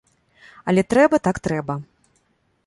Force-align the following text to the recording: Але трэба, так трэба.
Але 0.73 0.81
трэба, 0.93 1.19
так 1.27 1.37
трэба. 1.49 1.73